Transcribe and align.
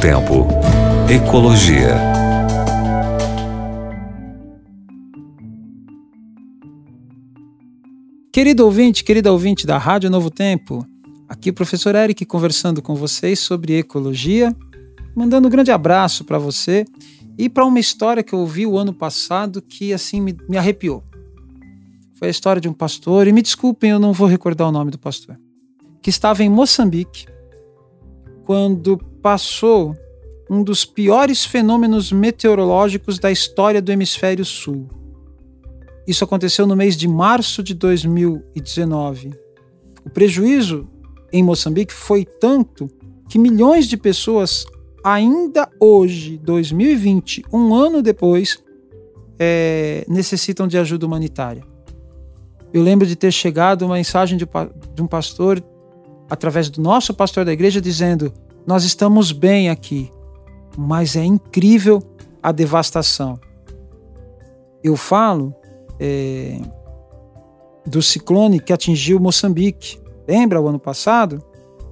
Tempo. 0.00 0.46
Ecologia. 1.10 1.94
Querido 8.32 8.64
ouvinte, 8.64 9.04
querida 9.04 9.30
ouvinte 9.30 9.66
da 9.66 9.76
Rádio 9.76 10.08
Novo 10.08 10.30
Tempo, 10.30 10.86
aqui 11.28 11.50
o 11.50 11.52
professor 11.52 11.94
Eric 11.94 12.24
conversando 12.24 12.80
com 12.80 12.94
vocês 12.94 13.40
sobre 13.40 13.76
ecologia, 13.76 14.56
mandando 15.14 15.48
um 15.48 15.50
grande 15.50 15.70
abraço 15.70 16.24
para 16.24 16.38
você 16.38 16.86
e 17.36 17.50
para 17.50 17.66
uma 17.66 17.78
história 17.78 18.22
que 18.22 18.32
eu 18.32 18.38
ouvi 18.38 18.66
o 18.66 18.78
ano 18.78 18.94
passado 18.94 19.60
que 19.60 19.92
assim 19.92 20.22
me, 20.22 20.34
me 20.48 20.56
arrepiou. 20.56 21.04
Foi 22.14 22.28
a 22.28 22.30
história 22.30 22.58
de 22.60 22.70
um 22.70 22.72
pastor, 22.72 23.26
e 23.26 23.32
me 23.32 23.42
desculpem, 23.42 23.90
eu 23.90 23.98
não 23.98 24.14
vou 24.14 24.26
recordar 24.26 24.66
o 24.66 24.72
nome 24.72 24.90
do 24.90 24.98
pastor, 24.98 25.38
que 26.00 26.08
estava 26.08 26.42
em 26.42 26.48
Moçambique 26.48 27.26
quando 28.44 28.98
passou 29.22 29.94
um 30.50 30.62
dos 30.64 30.84
piores 30.84 31.44
fenômenos 31.44 32.10
meteorológicos 32.10 33.18
da 33.18 33.30
história 33.30 33.80
do 33.80 33.92
hemisfério 33.92 34.44
sul. 34.44 34.88
Isso 36.06 36.24
aconteceu 36.24 36.66
no 36.66 36.74
mês 36.74 36.96
de 36.96 37.06
março 37.06 37.62
de 37.62 37.72
2019. 37.74 39.30
O 40.04 40.10
prejuízo 40.10 40.88
em 41.32 41.42
Moçambique 41.42 41.92
foi 41.92 42.24
tanto 42.24 42.88
que 43.28 43.38
milhões 43.38 43.86
de 43.86 43.96
pessoas, 43.96 44.66
ainda 45.04 45.70
hoje, 45.78 46.36
2020, 46.38 47.44
um 47.52 47.72
ano 47.72 48.02
depois, 48.02 48.58
é, 49.38 50.04
necessitam 50.08 50.66
de 50.66 50.76
ajuda 50.76 51.06
humanitária. 51.06 51.62
Eu 52.72 52.82
lembro 52.82 53.06
de 53.06 53.14
ter 53.14 53.32
chegado 53.32 53.82
uma 53.82 53.94
mensagem 53.94 54.36
de, 54.36 54.46
de 54.94 55.02
um 55.02 55.06
pastor, 55.06 55.62
através 56.30 56.70
do 56.70 56.80
nosso 56.80 57.12
pastor 57.12 57.44
da 57.44 57.52
igreja, 57.52 57.80
dizendo: 57.80 58.32
Nós 58.64 58.84
estamos 58.84 59.32
bem 59.32 59.68
aqui, 59.68 60.10
mas 60.78 61.16
é 61.16 61.24
incrível 61.24 62.00
a 62.40 62.52
devastação. 62.52 63.38
Eu 64.82 64.96
falo 64.96 65.54
é, 65.98 66.58
do 67.84 68.00
ciclone 68.00 68.60
que 68.60 68.72
atingiu 68.72 69.18
Moçambique. 69.18 70.00
Lembra 70.26 70.60
o 70.60 70.68
ano 70.68 70.78
passado? 70.78 71.44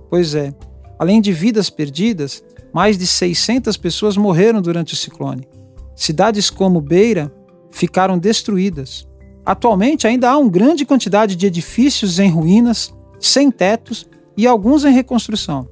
Pois 0.09 0.35
é. 0.35 0.55
Além 0.99 1.21
de 1.21 1.33
vidas 1.33 1.69
perdidas, 1.69 2.43
mais 2.73 2.97
de 2.97 3.07
600 3.07 3.77
pessoas 3.77 4.17
morreram 4.17 4.63
durante 4.63 4.95
o 4.95 4.97
ciclone. 4.97 5.47
Cidades 5.95 6.49
como 6.49 6.81
Beira 6.81 7.33
ficaram 7.71 8.19
destruídas. 8.19 9.07
Atualmente 9.45 10.07
ainda 10.07 10.31
há 10.31 10.39
uma 10.39 10.51
grande 10.51 10.85
quantidade 10.85 11.37
de 11.37 11.47
edifícios 11.47 12.19
em 12.19 12.31
ruínas, 12.31 12.93
sem 13.21 13.51
tetos 13.51 14.07
e 14.39 14.47
alguns 14.47 14.85
em 14.85 14.93
reconstrução. 14.93 15.69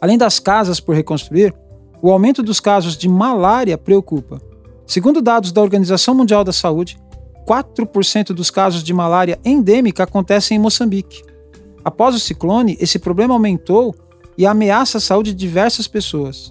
Além 0.00 0.16
das 0.16 0.40
casas 0.40 0.80
por 0.80 0.96
reconstruir, 0.96 1.54
o 2.00 2.10
aumento 2.10 2.42
dos 2.42 2.58
casos 2.58 2.96
de 2.96 3.06
malária 3.06 3.76
preocupa. 3.76 4.40
Segundo 4.86 5.20
dados 5.20 5.52
da 5.52 5.60
Organização 5.60 6.14
Mundial 6.14 6.42
da 6.42 6.54
Saúde, 6.54 6.98
4% 7.46 8.28
dos 8.28 8.50
casos 8.50 8.82
de 8.82 8.94
malária 8.94 9.38
endêmica 9.44 10.04
acontecem 10.04 10.56
em 10.56 10.60
Moçambique. 10.60 11.22
Após 11.84 12.14
o 12.14 12.18
ciclone, 12.18 12.78
esse 12.80 12.98
problema 12.98 13.34
aumentou 13.34 13.94
e 14.36 14.46
ameaça 14.46 14.96
a 14.96 15.00
saúde 15.00 15.32
de 15.32 15.38
diversas 15.38 15.86
pessoas. 15.86 16.50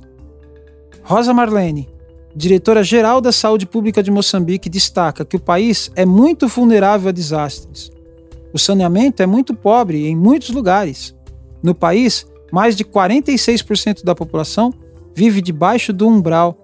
Rosa 1.03 1.34
Marlene, 1.34 1.89
diretora-geral 2.36 3.19
da 3.19 3.31
Saúde 3.31 3.66
Pública 3.66 4.03
de 4.03 4.12
Moçambique, 4.12 4.69
destaca 4.69 5.25
que 5.25 5.38
o 5.38 5.41
país 5.41 5.89
é 5.95 6.06
muito 6.06 6.47
vulnerável 6.47 7.09
a 7.09 7.12
desastres. 7.12 7.97
O 8.53 8.59
saneamento 8.59 9.22
é 9.22 9.26
muito 9.26 9.53
pobre 9.53 10.08
em 10.08 10.16
muitos 10.16 10.50
lugares. 10.50 11.16
No 11.62 11.76
país, 11.76 12.26
mais 12.52 12.76
de 12.76 12.84
46% 12.86 14.03
da 14.03 14.16
população 14.16 14.73
vive 15.14 15.42
debaixo 15.42 15.92
do 15.92 16.08
umbral 16.08 16.58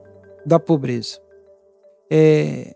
da 0.45 0.59
pobreza. 0.59 1.19
É... 2.11 2.75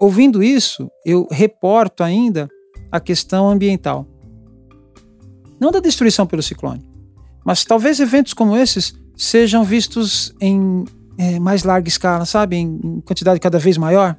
Ouvindo 0.00 0.42
isso, 0.42 0.90
eu 1.04 1.26
reporto 1.30 2.02
ainda 2.02 2.48
a 2.90 3.00
questão 3.00 3.48
ambiental. 3.48 4.06
Não 5.58 5.70
da 5.70 5.80
destruição 5.80 6.26
pelo 6.26 6.42
ciclone, 6.42 6.84
mas 7.44 7.64
talvez 7.64 8.00
eventos 8.00 8.34
como 8.34 8.56
esses 8.56 8.94
sejam 9.16 9.62
vistos 9.62 10.34
em 10.40 10.84
é, 11.16 11.38
mais 11.38 11.62
larga 11.62 11.88
escala, 11.88 12.24
sabe? 12.24 12.56
Em, 12.56 13.00
quantidade 13.04 13.38
cada 13.40 13.58
vez 13.58 13.78
maior. 13.78 14.16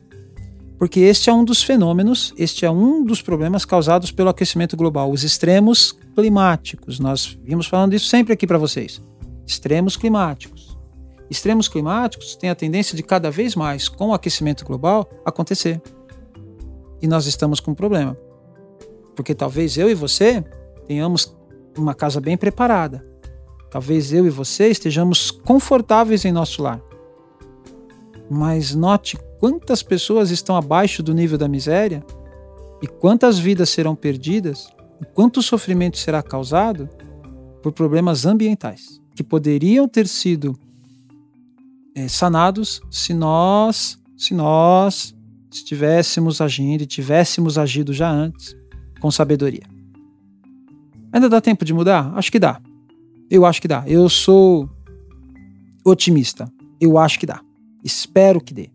Porque 0.83 0.99
este 0.99 1.29
é 1.29 1.33
um 1.33 1.45
dos 1.45 1.63
fenômenos, 1.63 2.33
este 2.37 2.65
é 2.65 2.69
um 2.69 3.05
dos 3.05 3.21
problemas 3.21 3.63
causados 3.63 4.11
pelo 4.11 4.27
aquecimento 4.27 4.75
global, 4.75 5.09
os 5.09 5.23
extremos 5.23 5.97
climáticos. 6.13 6.99
Nós 6.99 7.39
vimos 7.41 7.67
falando 7.67 7.93
isso 7.93 8.07
sempre 8.07 8.33
aqui 8.33 8.45
para 8.45 8.57
vocês. 8.57 9.01
Extremos 9.47 9.95
climáticos. 9.95 10.77
Extremos 11.29 11.69
climáticos 11.69 12.35
têm 12.35 12.49
a 12.49 12.55
tendência 12.55 12.97
de 12.97 13.01
cada 13.01 13.31
vez 13.31 13.55
mais, 13.55 13.87
com 13.87 14.09
o 14.09 14.13
aquecimento 14.13 14.65
global, 14.65 15.09
acontecer. 15.25 15.81
E 17.01 17.07
nós 17.07 17.27
estamos 17.27 17.61
com 17.61 17.71
um 17.71 17.75
problema. 17.75 18.17
Porque 19.15 19.33
talvez 19.33 19.77
eu 19.77 19.89
e 19.89 19.93
você 19.93 20.43
tenhamos 20.85 21.33
uma 21.77 21.95
casa 21.95 22.19
bem 22.19 22.35
preparada. 22.35 23.07
Talvez 23.71 24.11
eu 24.11 24.27
e 24.27 24.29
você 24.29 24.67
estejamos 24.67 25.31
confortáveis 25.31 26.25
em 26.25 26.31
nosso 26.33 26.61
lar. 26.61 26.81
Mas 28.33 28.73
note 28.73 29.15
quantas 29.39 29.83
pessoas 29.83 30.31
estão 30.31 30.55
abaixo 30.55 31.03
do 31.03 31.13
nível 31.13 31.37
da 31.37 31.47
miséria 31.47 32.03
e 32.81 32.87
quantas 32.87 33.37
vidas 33.37 33.69
serão 33.69 33.95
perdidas 33.95 34.67
e 34.99 35.05
quanto 35.05 35.43
sofrimento 35.43 35.99
será 35.99 36.23
causado 36.23 36.89
por 37.61 37.71
problemas 37.71 38.25
ambientais 38.25 38.99
que 39.15 39.23
poderiam 39.23 39.87
ter 39.87 40.07
sido 40.07 40.57
é, 41.95 42.07
sanados 42.07 42.81
se 42.89 43.13
nós, 43.13 43.99
se 44.17 44.33
nós 44.33 45.15
estivéssemos 45.51 46.41
agindo 46.41 46.81
e 46.81 46.87
tivéssemos 46.87 47.59
agido 47.59 47.93
já 47.93 48.09
antes 48.09 48.55
com 48.99 49.11
sabedoria. 49.11 49.67
Ainda 51.11 51.29
dá 51.29 51.39
tempo 51.39 51.63
de 51.63 51.71
mudar? 51.71 52.11
Acho 52.17 52.31
que 52.31 52.39
dá. 52.39 52.59
Eu 53.29 53.45
acho 53.45 53.61
que 53.61 53.67
dá. 53.67 53.83
Eu 53.85 54.09
sou 54.09 54.67
otimista. 55.85 56.51
Eu 56.81 56.97
acho 56.97 57.19
que 57.19 57.27
dá. 57.27 57.39
Espero 57.83 58.39
que 58.39 58.53
dê. 58.53 58.69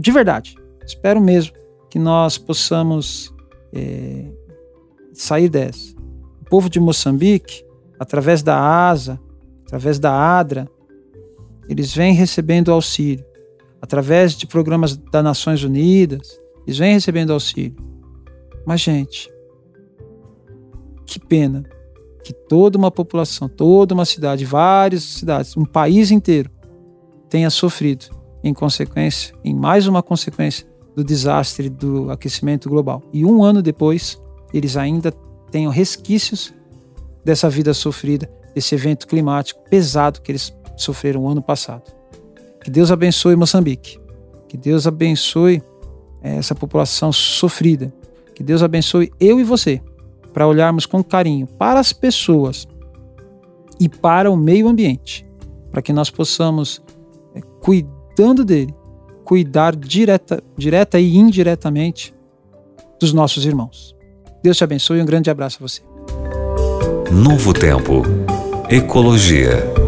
De 0.00 0.12
verdade. 0.12 0.54
Espero 0.84 1.20
mesmo 1.20 1.54
que 1.90 1.98
nós 1.98 2.36
possamos 2.36 3.32
é, 3.72 4.30
sair 5.12 5.48
dessa. 5.48 5.94
O 6.40 6.44
povo 6.44 6.68
de 6.68 6.78
Moçambique, 6.78 7.64
através 7.98 8.42
da 8.42 8.58
ASA, 8.58 9.20
através 9.64 9.98
da 9.98 10.12
ADRA, 10.12 10.68
eles 11.68 11.94
vêm 11.94 12.12
recebendo 12.12 12.70
auxílio. 12.70 13.24
Através 13.80 14.34
de 14.36 14.46
programas 14.46 14.96
das 14.96 15.24
Nações 15.24 15.64
Unidas, 15.64 16.38
eles 16.66 16.78
vêm 16.78 16.92
recebendo 16.92 17.32
auxílio. 17.32 17.76
Mas, 18.66 18.80
gente, 18.80 19.32
que 21.06 21.18
pena 21.18 21.64
que 22.22 22.32
toda 22.32 22.78
uma 22.78 22.90
população, 22.90 23.48
toda 23.48 23.94
uma 23.94 24.04
cidade, 24.04 24.44
várias 24.44 25.02
cidades, 25.02 25.56
um 25.56 25.64
país 25.64 26.10
inteiro 26.10 26.50
tenha 27.32 27.48
sofrido 27.48 28.04
em 28.44 28.52
consequência, 28.52 29.34
em 29.42 29.54
mais 29.54 29.86
uma 29.86 30.02
consequência 30.02 30.66
do 30.94 31.02
desastre 31.02 31.70
do 31.70 32.10
aquecimento 32.10 32.68
global. 32.68 33.02
E 33.10 33.24
um 33.24 33.42
ano 33.42 33.62
depois, 33.62 34.20
eles 34.52 34.76
ainda 34.76 35.10
tenham 35.50 35.72
resquícios 35.72 36.52
dessa 37.24 37.48
vida 37.48 37.72
sofrida, 37.72 38.30
desse 38.54 38.74
evento 38.74 39.06
climático 39.06 39.62
pesado 39.70 40.20
que 40.20 40.30
eles 40.30 40.54
sofreram 40.76 41.22
o 41.22 41.28
ano 41.28 41.40
passado. 41.40 41.90
Que 42.62 42.70
Deus 42.70 42.90
abençoe 42.90 43.34
Moçambique. 43.34 43.98
Que 44.46 44.58
Deus 44.58 44.86
abençoe 44.86 45.62
eh, 46.22 46.36
essa 46.36 46.54
população 46.54 47.10
sofrida. 47.10 47.90
Que 48.34 48.42
Deus 48.42 48.62
abençoe 48.62 49.10
eu 49.18 49.40
e 49.40 49.44
você, 49.44 49.80
para 50.34 50.46
olharmos 50.46 50.84
com 50.84 51.02
carinho 51.02 51.46
para 51.46 51.80
as 51.80 51.94
pessoas 51.94 52.68
e 53.80 53.88
para 53.88 54.30
o 54.30 54.36
meio 54.36 54.68
ambiente, 54.68 55.26
para 55.70 55.80
que 55.80 55.94
nós 55.94 56.10
possamos 56.10 56.82
cuidando 57.62 58.44
dele, 58.44 58.74
cuidar 59.24 59.74
direta, 59.74 60.42
direta 60.58 60.98
e 60.98 61.16
indiretamente 61.16 62.12
dos 63.00 63.12
nossos 63.12 63.46
irmãos. 63.46 63.96
Deus 64.42 64.56
te 64.56 64.64
abençoe 64.64 64.98
e 64.98 65.02
um 65.02 65.06
grande 65.06 65.30
abraço 65.30 65.58
a 65.60 65.66
você. 65.66 65.82
Novo 67.10 67.52
Tempo. 67.52 68.02
Ecologia. 68.68 69.81